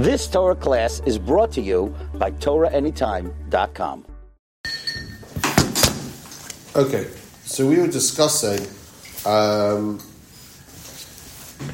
[0.00, 4.06] This Torah class is brought to you by TorahAnytime.com.
[6.74, 7.06] Okay,
[7.44, 8.66] so we were discussing
[9.26, 10.00] um,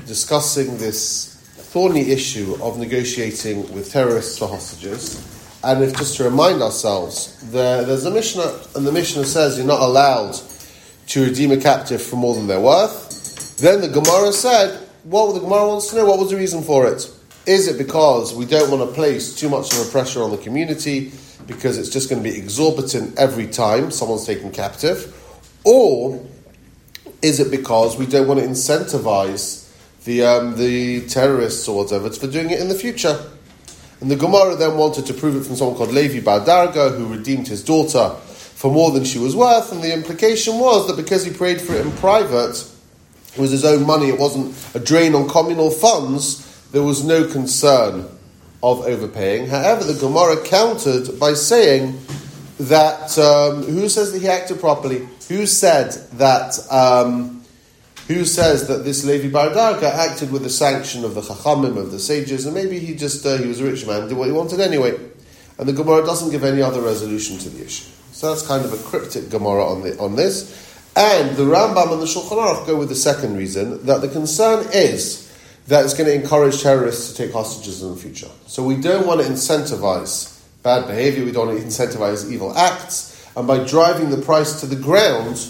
[0.06, 5.22] discussing this thorny issue of negotiating with terrorists for hostages.
[5.62, 9.68] And if just to remind ourselves, there, there's a Mishnah, and the Mishnah says you're
[9.68, 10.34] not allowed
[11.06, 13.56] to redeem a captive for more than they're worth.
[13.58, 16.88] Then the Gemara said, what the Gemara wants to know, what was the reason for
[16.88, 17.08] it?
[17.46, 20.36] Is it because we don't want to place too much of a pressure on the
[20.36, 21.12] community
[21.46, 25.14] because it's just going to be exorbitant every time someone's taken captive?
[25.64, 26.26] Or
[27.22, 29.70] is it because we don't want to incentivize
[30.04, 33.16] the, um, the terrorists or whatever for doing it in the future?
[34.00, 36.40] And the Gemara then wanted to prove it from someone called Levi Bar
[36.90, 39.70] who redeemed his daughter for more than she was worth.
[39.70, 42.68] And the implication was that because he prayed for it in private,
[43.34, 46.45] it was his own money, it wasn't a drain on communal funds,
[46.76, 48.00] there was no concern
[48.62, 49.46] of overpaying.
[49.46, 51.98] However, the Gemara countered by saying
[52.60, 55.08] that um, who says that he acted properly?
[55.28, 56.58] Who said that?
[56.70, 57.42] Um,
[58.08, 61.92] who says that this Levi bar Darga acted with the sanction of the Chachamim of
[61.92, 64.32] the sages, and maybe he just uh, he was a rich man, did what he
[64.32, 64.94] wanted anyway,
[65.58, 67.90] and the Gemara doesn't give any other resolution to the issue.
[68.12, 70.52] So that's kind of a cryptic Gemara on the, on this.
[70.94, 74.66] And the Rambam and the Shulchan Aruch go with the second reason that the concern
[74.74, 75.25] is
[75.68, 78.30] that it's going to encourage terrorists to take hostages in the future.
[78.46, 83.30] So we don't want to incentivize bad behavior, we don't want to incentivize evil acts,
[83.36, 85.48] and by driving the price to the ground,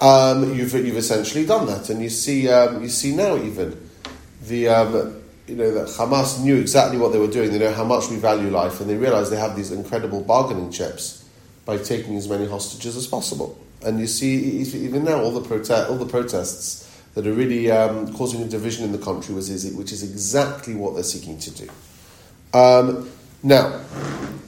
[0.00, 1.90] um, you've, you've essentially done that.
[1.90, 3.88] And you see, um, you see now even
[4.42, 7.50] the, um, you know, that Hamas knew exactly what they were doing.
[7.50, 10.70] They know how much we value life, and they realize they have these incredible bargaining
[10.70, 11.24] chips
[11.64, 13.58] by taking as many hostages as possible.
[13.84, 16.87] And you see, even now, all the, prote- all the protests
[17.18, 20.76] that are really um, causing a division in the country, which is, which is exactly
[20.76, 21.68] what they're seeking to do.
[22.54, 23.10] Um,
[23.42, 23.80] now,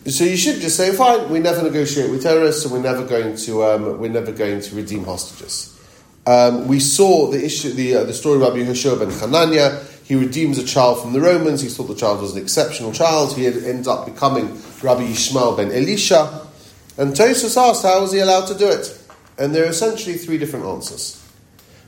[0.06, 3.34] so you should just say, fine, we never negotiate with terrorists, and we're never going
[3.38, 5.76] to um, we're never going to redeem hostages.
[6.28, 9.84] Um, we saw the issue, the uh, the story of Rabbi Yehoshua ben Hanania.
[10.04, 11.62] He redeems a child from the Romans.
[11.62, 13.36] He thought the child was an exceptional child.
[13.36, 14.46] He ends up becoming
[14.80, 16.46] Rabbi Yishmael ben Elisha.
[16.96, 18.96] And Tosfos asked, how was he allowed to do it?
[19.38, 21.19] And there are essentially three different answers.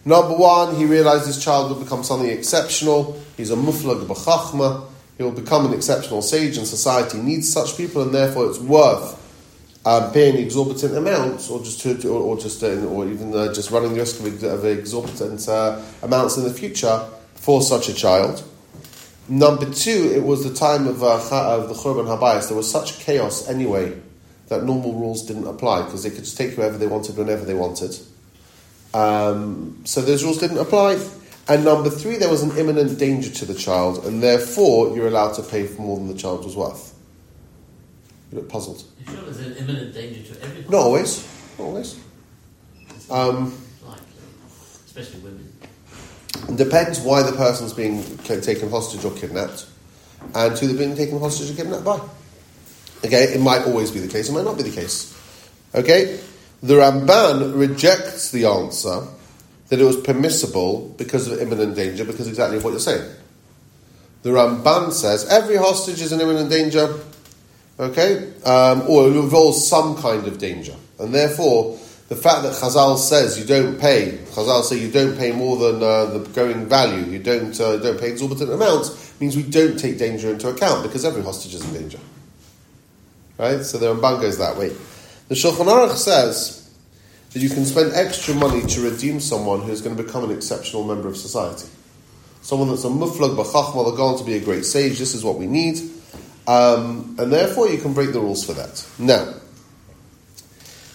[0.04, 3.20] Number one, he realized his child would become something exceptional.
[3.36, 4.88] He's a muflag b'chachma.
[5.16, 9.18] He will become an exceptional sage, and society needs such people, and therefore it's worth
[9.84, 13.70] um, paying exorbitant amounts, or just to, or, or just uh, or even uh, just
[13.70, 18.42] running the risk of, of exorbitant uh, amounts in the future for such a child.
[19.28, 21.14] Number two, it was the time of, uh,
[21.56, 22.48] of the Churban Habayis.
[22.48, 23.96] There was such chaos anyway
[24.48, 27.54] that normal rules didn't apply because they could just take whoever they wanted whenever they
[27.54, 27.96] wanted.
[28.94, 30.98] Um, so those rules didn't apply.
[31.48, 35.34] And number three, there was an imminent danger to the child, and therefore you're allowed
[35.34, 36.94] to pay for more than the child was worth.
[38.30, 38.84] You look puzzled.
[39.00, 40.70] You sure there's an imminent danger to everybody?
[40.70, 41.28] Not always.
[41.58, 41.98] Not always.
[43.10, 44.04] Um, Likely.
[44.86, 45.52] Especially women.
[46.56, 49.66] depends why the person's being taken hostage or kidnapped,
[50.34, 52.00] and who they're being taken hostage or kidnapped by.
[53.04, 55.18] Okay, it might always be the case, it might not be the case.
[55.74, 56.20] Okay,
[56.62, 59.06] the Ramban rejects the answer
[59.68, 63.10] that it was permissible because of imminent danger, because exactly of what you're saying.
[64.22, 67.00] The Ramban says every hostage is in imminent danger,
[67.80, 71.78] okay, um, or it involves some kind of danger, and therefore
[72.08, 75.82] the fact that Chazal says you don't pay, Chazal say you don't pay more than
[75.82, 79.98] uh, the going value, you don't uh, don't pay exorbitant amounts, means we don't take
[79.98, 81.98] danger into account because every hostage is in danger.
[83.38, 83.62] Right?
[83.62, 84.76] So the Ramban goes that way.
[85.32, 86.70] The Shulchan Aruch says
[87.32, 90.84] that you can spend extra money to redeem someone who's going to become an exceptional
[90.84, 91.70] member of society.
[92.42, 95.38] Someone that's a muflag b'chachma, they're going to be a great sage, this is what
[95.38, 95.78] we need.
[96.46, 98.86] Um, and therefore you can break the rules for that.
[98.98, 99.32] Now,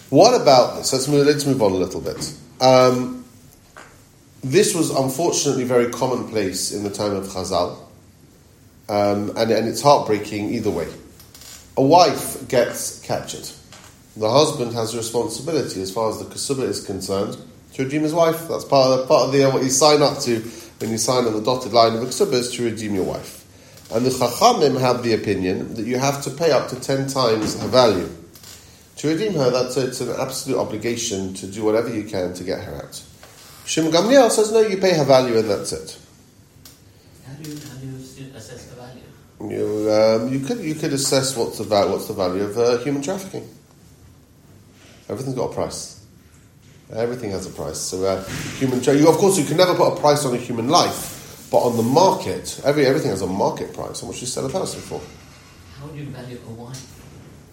[0.08, 0.92] what about this?
[0.92, 2.32] Let's move, let's move on a little bit.
[2.60, 3.24] Um,
[4.44, 7.76] this was unfortunately very commonplace in the time of Chazal,
[8.88, 10.86] um, and, and it's heartbreaking either way.
[11.76, 13.50] A wife gets captured
[14.18, 17.36] the husband has a responsibility as far as the kasuba is concerned
[17.74, 18.48] to redeem his wife.
[18.48, 20.40] That's part of the, part of the, uh, what you sign up to
[20.80, 23.44] when you sign on the dotted line of the kasuba is to redeem your wife.
[23.92, 27.60] And the chachamim have the opinion that you have to pay up to ten times
[27.60, 28.08] her value
[28.96, 29.50] to redeem her.
[29.50, 33.02] That's it's an absolute obligation to do whatever you can to get her out.
[33.66, 35.98] Shimon Gamliel says no, you pay her value and that's it.
[37.26, 37.96] How do you, how do you
[38.34, 39.02] assess the value?
[39.40, 42.78] You, um, you could you could assess what's the value, what's the value of uh,
[42.78, 43.48] human trafficking.
[45.08, 46.04] Everything's got a price.
[46.92, 47.78] Everything has a price.
[47.78, 48.24] So, uh,
[48.58, 51.58] human, you, of course, you can never put a price on a human life, But
[51.58, 54.00] on the market, every everything has a market price.
[54.00, 55.00] How much do you sell a person for?
[55.78, 56.94] How do you value a wife?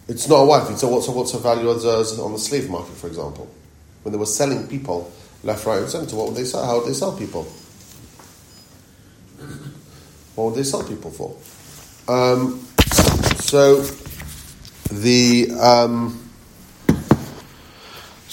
[0.07, 0.69] It's not a wife.
[0.69, 3.49] It's a, what's a, what's a value as, as on the slave market, for example,
[4.03, 5.11] when they were selling people
[5.43, 6.15] left, right, and centre.
[6.15, 6.65] What would they sell?
[6.65, 7.43] How would they sell people?
[10.35, 11.35] What would they sell people for?
[12.07, 12.59] Um,
[13.39, 13.81] so
[14.91, 16.24] the um,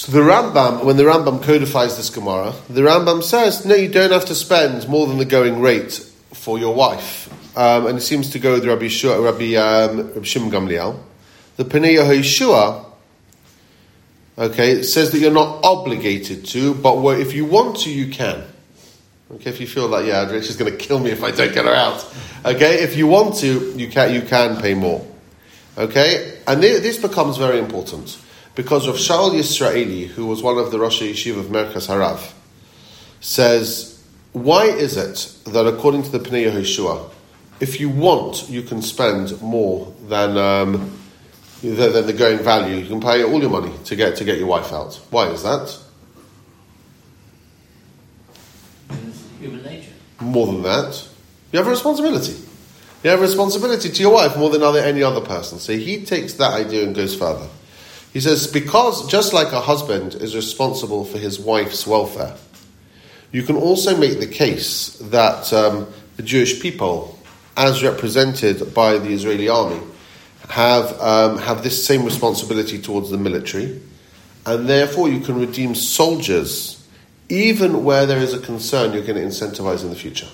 [0.02, 4.10] so the Rambam, when the Rambam codifies this Gemara, the Rambam says, no, you don't
[4.10, 5.92] have to spend more than the going rate
[6.32, 7.28] for your wife.
[7.56, 10.98] Um, and it seems to go with Rabbi, Shua, Rabbi, um, Rabbi Gamliel.
[11.54, 12.84] The Pnei Yehoshua,
[14.38, 18.42] okay, says that you're not obligated to, but if you want to, you can.
[19.34, 21.64] Okay, if you feel like, yeah, she's going to kill me if I don't get
[21.64, 22.04] her out.
[22.44, 25.06] Okay, if you want to, you can, you can pay more.
[25.78, 28.18] Okay, and thi- this becomes very important
[28.54, 32.32] because of Shaul Yisraeli, who was one of the Rosh Yeshiva of Merkaz Harav,
[33.20, 34.02] says,
[34.32, 37.10] why is it that according to the Pnei Yehoshua,
[37.60, 40.98] if you want, you can spend more than, um,
[41.62, 42.76] than, than the going value.
[42.76, 45.00] You can pay all your money to get to get your wife out.
[45.10, 45.78] Why is that?
[49.40, 49.92] Human nature.
[50.20, 51.08] More than that,
[51.52, 52.32] you have a responsibility.
[53.04, 55.58] You have a responsibility to your wife more than other, any other person.
[55.58, 57.48] So he takes that idea and goes further.
[58.12, 62.36] He says, because just like a husband is responsible for his wife's welfare,
[63.30, 65.86] you can also make the case that um,
[66.16, 67.18] the Jewish people,
[67.56, 69.80] as represented by the Israeli army,
[70.50, 73.80] have, um, have this same responsibility towards the military,
[74.44, 76.86] and therefore you can redeem soldiers
[77.30, 80.28] even where there is a concern you're going to incentivize in the future.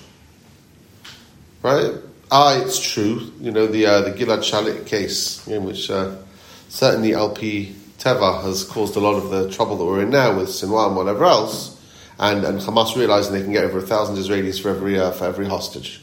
[1.61, 1.93] Right?
[2.29, 3.31] Ah, it's true.
[3.39, 6.15] You know, the, uh, the Gilad Shalit case, in which uh,
[6.69, 10.47] certainly LP Teva has caused a lot of the trouble that we're in now with
[10.47, 11.77] Sinwar and whatever else,
[12.17, 15.25] and, and Hamas realizing they can get over a thousand Israelis for every, uh, for
[15.25, 16.01] every hostage.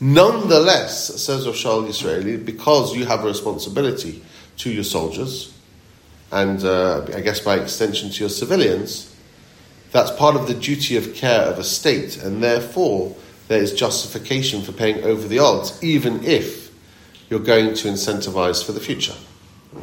[0.00, 4.22] Nonetheless, says Rav Shaul Yisraeli, because you have a responsibility
[4.58, 5.52] to your soldiers,
[6.30, 9.14] and uh, I guess by extension to your civilians,
[9.90, 13.14] that's part of the duty of care of a state, and therefore
[13.48, 16.72] there is justification for paying over the odds, even if
[17.28, 19.14] you're going to incentivize for the future.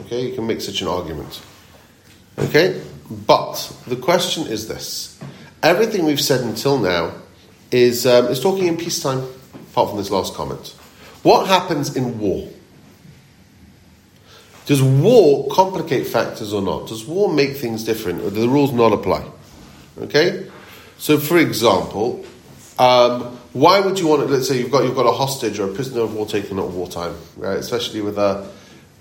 [0.01, 1.41] Okay, you can make such an argument.
[2.37, 5.19] Okay, but the question is this:
[5.61, 7.13] everything we've said until now
[7.71, 9.23] is um, is talking in peacetime,
[9.71, 10.75] apart from this last comment.
[11.23, 12.47] What happens in war?
[14.65, 16.87] Does war complicate factors or not?
[16.87, 19.25] Does war make things different, or do the rules not apply?
[19.97, 20.47] Okay,
[20.97, 22.23] so for example,
[22.77, 24.27] um, why would you want to?
[24.27, 26.67] Let's say you've got you've got a hostage or a prisoner of war taken at
[26.67, 27.57] wartime, right?
[27.57, 28.49] Especially with a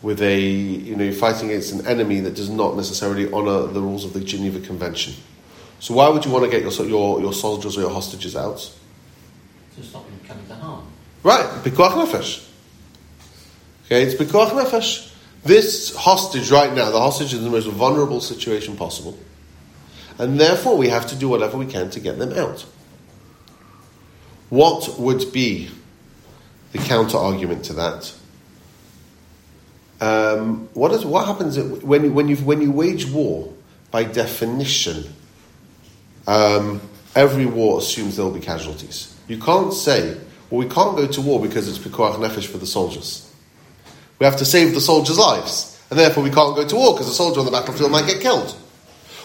[0.02, 3.80] with a you know you're fighting against an enemy that does not necessarily honour the
[3.80, 5.14] rules of the Geneva Convention.
[5.80, 8.58] So why would you want to get your your, your soldiers or your hostages out?
[9.76, 10.86] To stop them coming to harm.
[11.22, 12.48] Right, pikuach nefesh.
[13.86, 15.14] Okay, it's pikuach nefesh.
[15.44, 19.18] This hostage right now, the hostage is in the most vulnerable situation possible,
[20.18, 22.66] and therefore we have to do whatever we can to get them out.
[24.48, 25.70] What would be
[26.72, 28.12] the counter argument to that?
[30.00, 33.52] Um, what is what happens when when you when you wage war?
[33.90, 35.04] By definition,
[36.26, 36.80] um,
[37.14, 39.16] every war assumes there will be casualties.
[39.28, 40.16] You can't say,
[40.50, 43.32] well, we can't go to war because it's pikuach nefesh for the soldiers.
[44.18, 47.08] We have to save the soldiers' lives, and therefore we can't go to war because
[47.08, 48.54] a soldier on the battlefield might get killed.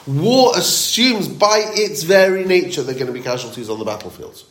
[0.06, 4.44] War assumes by its very nature there are going to be casualties on the battlefield.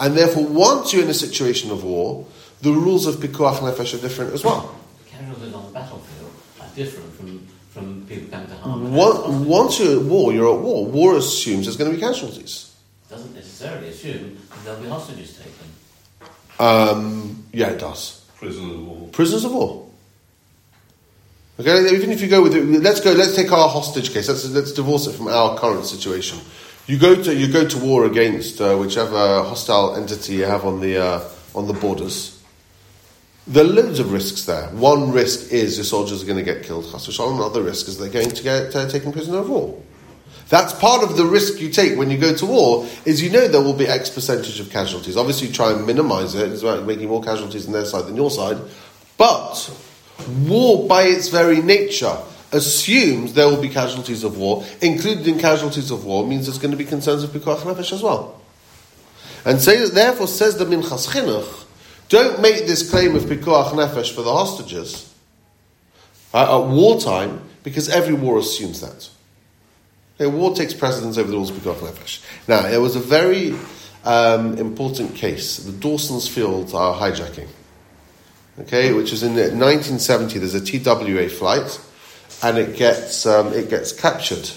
[0.00, 2.26] And therefore, once you're in a situation of war,
[2.62, 4.76] the rules of pikuach nefesh are different as well.
[5.08, 6.30] Casualties on the battlefield
[6.60, 8.94] are different from, from people coming to harm.
[8.94, 10.86] Once, once you're at war, you're at war.
[10.86, 12.74] War assumes there's going to be casualties.
[13.10, 15.52] doesn't necessarily assume that there'll be hostages taken.
[16.58, 18.24] Um, yeah, it does.
[18.36, 19.08] Prisoners of war.
[19.08, 19.88] Prisoners of war.
[21.60, 23.10] Okay, even if you go with it, let's go.
[23.12, 24.28] Let's take our hostage case.
[24.28, 26.38] Let's let's divorce it from our current situation.
[26.86, 30.80] You go to you go to war against uh, whichever hostile entity you have on
[30.80, 32.37] the uh, on the borders.
[33.48, 34.66] There are loads of risks there.
[34.68, 36.84] One risk is your soldiers are going to get killed.
[36.84, 39.82] Another risk is they're going to get uh, taken prisoner of war.
[40.50, 42.86] That's part of the risk you take when you go to war.
[43.06, 45.16] Is you know there will be X percentage of casualties.
[45.16, 46.52] Obviously, you try and minimise it.
[46.52, 48.58] It's about making more casualties on their side than your side.
[49.16, 49.74] But
[50.46, 52.18] war, by its very nature,
[52.52, 54.62] assumes there will be casualties of war.
[54.82, 58.02] Included in casualties of war means there's going to be concerns of pikuach nefesh as
[58.02, 58.40] well.
[59.44, 61.64] And say, therefore, says the Minchas Chinuch,
[62.08, 65.12] don't make this claim of pikuach nefesh for the hostages
[66.32, 69.08] uh, at wartime because every war assumes that.
[70.20, 72.24] Okay, war takes precedence over the rules of pikuach nefesh.
[72.48, 73.54] Now, there was a very
[74.04, 75.58] um, important case.
[75.58, 77.48] The Dawson's Field are hijacking.
[78.60, 80.38] Okay, which is in 1970.
[80.38, 81.80] There's a TWA flight,
[82.42, 84.50] and it gets um, it gets captured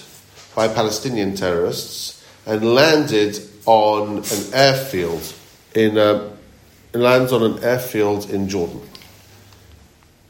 [0.56, 5.32] by Palestinian terrorists and landed on an airfield
[5.74, 6.31] in uh,
[6.94, 8.80] lands on an airfield in Jordan,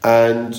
[0.03, 0.55] and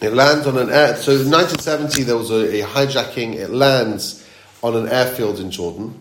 [0.00, 0.96] It lands on an air.
[0.96, 3.34] So in 1970, there was a, a hijacking.
[3.34, 4.24] It lands
[4.62, 6.00] on an airfield in Jordan.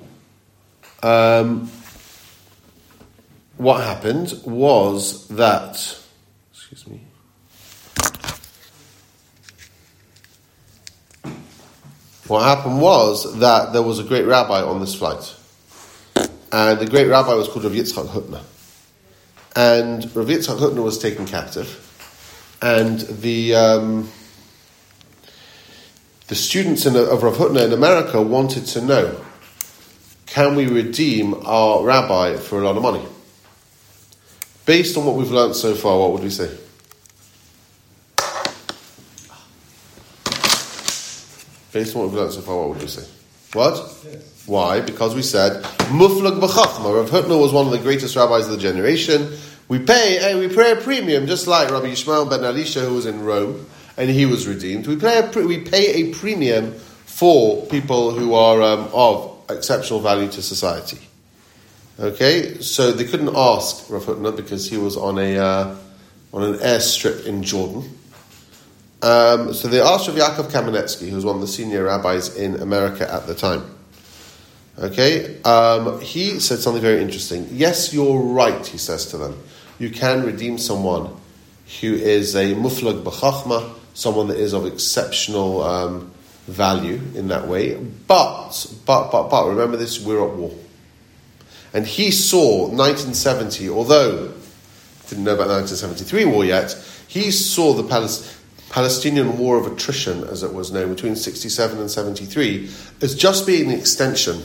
[1.01, 1.71] Um,
[3.57, 5.99] what happened was that,
[6.51, 7.01] excuse me.
[12.27, 15.33] What happened was that there was a great rabbi on this flight.
[16.51, 18.43] And the great rabbi was called Rav Yitzchak Hutner.
[19.55, 21.83] And Rav Yitzchak Hutner was taken captive
[22.61, 24.09] and the um,
[26.27, 29.21] the students in, of Rav Hutner in America wanted to know:
[30.25, 33.05] Can we redeem our rabbi for a lot of money?
[34.67, 36.49] Based on what we've learned so far, what would we say?
[41.71, 43.07] Based on what we've learned so far, what would we say?
[43.53, 43.75] What?
[44.03, 44.43] Yes.
[44.45, 44.81] Why?
[44.81, 46.93] Because we said Muflag b'chachma.
[46.93, 49.37] Rav Hutner was one of the greatest rabbis of the generation.
[49.69, 53.05] We pay, hey, we pay a premium, just like Rabbi Yishmael ben Elisha, who was
[53.05, 54.85] in Rome, and he was redeemed.
[54.85, 60.27] We pay a, we pay a premium for people who are um, of exceptional value
[60.27, 61.06] to society.
[61.99, 65.75] Okay, so they couldn't ask Rav Hutner because he was on a uh,
[66.33, 67.89] on an airstrip in Jordan.
[69.01, 72.55] Um, so they asked Rav Yaakov Kamenetsky, who was one of the senior rabbis in
[72.61, 73.63] America at the time.
[74.77, 77.47] Okay, um, he said something very interesting.
[77.51, 79.35] Yes, you're right, he says to them
[79.79, 81.15] you can redeem someone
[81.81, 86.11] who is a muflag b'chachma, someone that is of exceptional um,
[86.47, 87.75] value in that way.
[87.75, 90.53] But, but, but, but, remember this, we're at war.
[91.73, 94.33] And he saw 1970, although
[95.09, 96.75] didn't know about the 1973 war yet,
[97.07, 97.83] he saw the
[98.69, 102.69] Palestinian War of Attrition, as it was known, between 67 and 73,
[103.01, 104.41] as just being an extension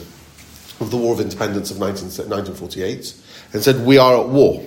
[0.81, 3.14] of the War of Independence of 19, 1948,
[3.52, 4.62] and said, We are at war.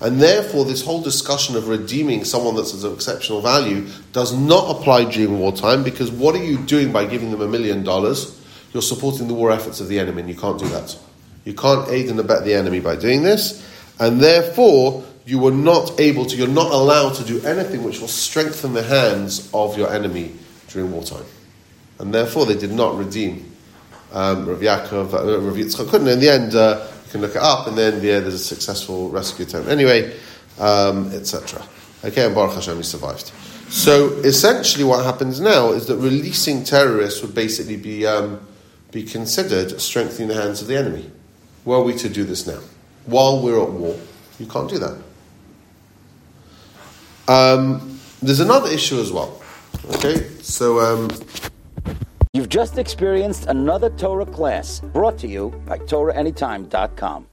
[0.00, 5.04] And therefore, this whole discussion of redeeming someone that's of exceptional value does not apply
[5.04, 8.40] during wartime because what are you doing by giving them a million dollars?
[8.72, 10.96] You're supporting the war efforts of the enemy, and you can't do that.
[11.44, 13.66] You can't aid and abet the enemy by doing this,
[13.98, 18.08] and therefore, you were not able to, you're not allowed to do anything which will
[18.08, 20.32] strengthen the hands of your enemy
[20.68, 21.24] during wartime.
[21.98, 23.50] And therefore, they did not redeem
[24.12, 26.08] um, Rav Yaakov, uh, Rav Yitzchak couldn't.
[26.08, 29.44] In the end, uh, can look it up, and then yeah, there's a successful rescue
[29.44, 29.68] attempt.
[29.68, 30.16] Anyway,
[30.58, 31.62] um, etc.
[32.04, 33.32] Okay, and Baruch Hashem, he survived.
[33.68, 38.40] So essentially, what happens now is that releasing terrorists would basically be um,
[38.90, 41.10] be considered strengthening the hands of the enemy.
[41.64, 42.60] Were we to do this now,
[43.06, 43.96] while we're at war,
[44.38, 44.96] you can't do that.
[47.28, 49.40] Um, there's another issue as well.
[49.94, 50.80] Okay, so.
[50.80, 51.10] Um,
[52.32, 57.26] You've just experienced another Torah class brought to you by TorahAnytime.com.